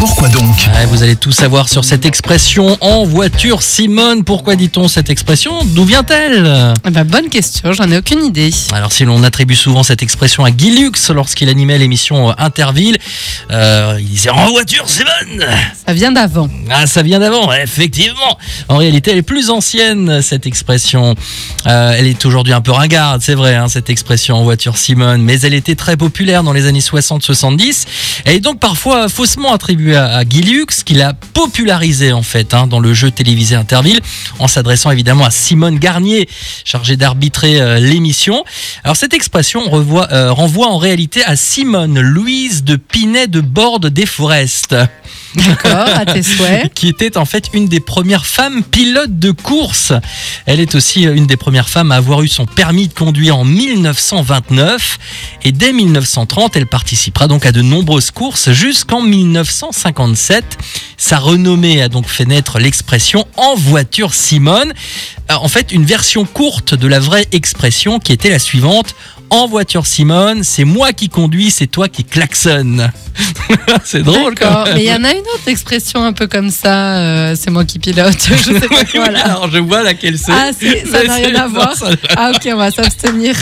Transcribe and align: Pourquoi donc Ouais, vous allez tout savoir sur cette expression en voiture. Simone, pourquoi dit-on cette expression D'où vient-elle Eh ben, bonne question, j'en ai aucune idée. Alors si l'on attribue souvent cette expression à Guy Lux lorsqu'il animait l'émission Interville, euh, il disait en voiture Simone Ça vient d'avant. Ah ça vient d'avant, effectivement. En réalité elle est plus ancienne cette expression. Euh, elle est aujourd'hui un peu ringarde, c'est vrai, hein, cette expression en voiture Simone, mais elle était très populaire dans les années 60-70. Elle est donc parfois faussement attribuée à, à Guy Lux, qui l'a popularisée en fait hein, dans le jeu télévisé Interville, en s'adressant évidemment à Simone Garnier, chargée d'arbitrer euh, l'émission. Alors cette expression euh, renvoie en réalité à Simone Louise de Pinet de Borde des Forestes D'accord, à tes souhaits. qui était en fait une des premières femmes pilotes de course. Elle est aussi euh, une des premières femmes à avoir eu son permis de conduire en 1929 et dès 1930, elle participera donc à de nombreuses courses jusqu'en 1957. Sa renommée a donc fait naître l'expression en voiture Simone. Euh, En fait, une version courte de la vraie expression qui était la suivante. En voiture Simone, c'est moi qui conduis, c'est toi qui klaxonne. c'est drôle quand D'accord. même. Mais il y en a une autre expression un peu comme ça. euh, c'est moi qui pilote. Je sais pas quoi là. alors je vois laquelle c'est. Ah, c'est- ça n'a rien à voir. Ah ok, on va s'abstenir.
Pourquoi 0.00 0.30
donc 0.30 0.56
Ouais, 0.74 0.86
vous 0.86 1.02
allez 1.02 1.14
tout 1.14 1.30
savoir 1.30 1.68
sur 1.68 1.84
cette 1.84 2.06
expression 2.06 2.78
en 2.80 3.04
voiture. 3.04 3.60
Simone, 3.60 4.24
pourquoi 4.24 4.56
dit-on 4.56 4.88
cette 4.88 5.10
expression 5.10 5.62
D'où 5.62 5.84
vient-elle 5.84 6.72
Eh 6.86 6.90
ben, 6.90 7.04
bonne 7.04 7.28
question, 7.28 7.74
j'en 7.74 7.90
ai 7.90 7.98
aucune 7.98 8.24
idée. 8.24 8.50
Alors 8.72 8.92
si 8.92 9.04
l'on 9.04 9.22
attribue 9.24 9.56
souvent 9.56 9.82
cette 9.82 10.02
expression 10.02 10.42
à 10.42 10.50
Guy 10.52 10.70
Lux 10.70 11.10
lorsqu'il 11.10 11.50
animait 11.50 11.76
l'émission 11.76 12.30
Interville, 12.38 12.96
euh, 13.50 13.98
il 14.00 14.06
disait 14.06 14.30
en 14.30 14.50
voiture 14.50 14.88
Simone 14.88 15.46
Ça 15.86 15.92
vient 15.92 16.12
d'avant. 16.12 16.48
Ah 16.70 16.86
ça 16.86 17.02
vient 17.02 17.18
d'avant, 17.18 17.52
effectivement. 17.52 18.38
En 18.68 18.78
réalité 18.78 19.10
elle 19.10 19.18
est 19.18 19.22
plus 19.22 19.50
ancienne 19.50 20.22
cette 20.22 20.46
expression. 20.46 21.14
Euh, 21.66 21.92
elle 21.94 22.06
est 22.06 22.24
aujourd'hui 22.24 22.54
un 22.54 22.62
peu 22.62 22.72
ringarde, 22.72 23.20
c'est 23.20 23.34
vrai, 23.34 23.54
hein, 23.54 23.68
cette 23.68 23.90
expression 23.90 24.36
en 24.36 24.44
voiture 24.44 24.78
Simone, 24.78 25.20
mais 25.20 25.38
elle 25.42 25.52
était 25.52 25.74
très 25.74 25.98
populaire 25.98 26.42
dans 26.42 26.54
les 26.54 26.66
années 26.66 26.80
60-70. 26.80 27.84
Elle 28.24 28.36
est 28.36 28.40
donc 28.40 28.60
parfois 28.60 29.10
faussement 29.10 29.52
attribuée 29.52 29.89
à, 29.94 30.16
à 30.16 30.24
Guy 30.24 30.42
Lux, 30.42 30.82
qui 30.84 30.94
l'a 30.94 31.12
popularisée 31.12 32.12
en 32.12 32.22
fait 32.22 32.54
hein, 32.54 32.66
dans 32.66 32.80
le 32.80 32.94
jeu 32.94 33.10
télévisé 33.10 33.54
Interville, 33.54 34.00
en 34.38 34.48
s'adressant 34.48 34.90
évidemment 34.90 35.24
à 35.24 35.30
Simone 35.30 35.78
Garnier, 35.78 36.28
chargée 36.64 36.96
d'arbitrer 36.96 37.60
euh, 37.60 37.78
l'émission. 37.78 38.44
Alors 38.84 38.96
cette 38.96 39.14
expression 39.14 39.62
euh, 39.72 40.32
renvoie 40.32 40.68
en 40.68 40.78
réalité 40.78 41.24
à 41.24 41.36
Simone 41.36 42.00
Louise 42.00 42.64
de 42.64 42.76
Pinet 42.76 43.26
de 43.26 43.40
Borde 43.40 43.86
des 43.86 44.06
Forestes 44.06 44.76
D'accord, 45.34 45.88
à 45.94 46.04
tes 46.06 46.22
souhaits. 46.22 46.72
qui 46.74 46.88
était 46.88 47.16
en 47.16 47.24
fait 47.24 47.50
une 47.52 47.68
des 47.68 47.80
premières 47.80 48.26
femmes 48.26 48.62
pilotes 48.62 49.18
de 49.18 49.30
course. 49.30 49.92
Elle 50.46 50.60
est 50.60 50.74
aussi 50.74 51.06
euh, 51.06 51.14
une 51.14 51.26
des 51.26 51.36
premières 51.36 51.68
femmes 51.68 51.92
à 51.92 51.96
avoir 51.96 52.22
eu 52.22 52.28
son 52.28 52.46
permis 52.46 52.88
de 52.88 52.94
conduire 52.94 53.36
en 53.36 53.44
1929 53.44 54.98
et 55.42 55.52
dès 55.52 55.72
1930, 55.72 56.56
elle 56.56 56.66
participera 56.66 57.28
donc 57.28 57.46
à 57.46 57.52
de 57.52 57.62
nombreuses 57.62 58.10
courses 58.10 58.50
jusqu'en 58.50 59.02
1957. 59.02 60.44
Sa 60.96 61.18
renommée 61.18 61.80
a 61.82 61.88
donc 61.88 62.06
fait 62.06 62.26
naître 62.26 62.58
l'expression 62.58 63.26
en 63.36 63.54
voiture 63.54 64.14
Simone. 64.14 64.72
Euh, 65.30 65.34
En 65.34 65.48
fait, 65.48 65.72
une 65.72 65.84
version 65.84 66.24
courte 66.24 66.74
de 66.74 66.86
la 66.88 66.98
vraie 67.00 67.26
expression 67.32 67.98
qui 67.98 68.12
était 68.12 68.30
la 68.30 68.38
suivante. 68.38 68.94
En 69.32 69.46
voiture 69.46 69.86
Simone, 69.86 70.42
c'est 70.42 70.64
moi 70.64 70.92
qui 70.92 71.08
conduis, 71.08 71.52
c'est 71.52 71.68
toi 71.68 71.86
qui 71.88 72.02
klaxonne. 72.02 72.90
c'est 73.84 74.02
drôle 74.02 74.34
quand 74.34 74.46
D'accord. 74.46 74.64
même. 74.66 74.74
Mais 74.74 74.82
il 74.84 74.88
y 74.88 74.92
en 74.92 75.04
a 75.04 75.12
une 75.12 75.18
autre 75.20 75.46
expression 75.46 76.02
un 76.04 76.12
peu 76.12 76.26
comme 76.26 76.50
ça. 76.50 76.96
euh, 76.96 77.36
c'est 77.38 77.50
moi 77.50 77.64
qui 77.64 77.78
pilote. 77.78 78.16
Je 78.28 78.58
sais 78.58 78.68
pas 78.68 78.84
quoi 78.84 79.08
là. 79.08 79.20
alors 79.26 79.48
je 79.52 79.58
vois 79.58 79.84
laquelle 79.84 80.18
c'est. 80.18 80.32
Ah, 80.32 80.50
c'est- 80.58 80.84
ça 80.84 81.04
n'a 81.04 81.14
rien 81.14 81.34
à 81.36 81.46
voir. 81.46 81.74
Ah 82.16 82.32
ok, 82.34 82.48
on 82.52 82.56
va 82.56 82.72
s'abstenir. 82.72 83.36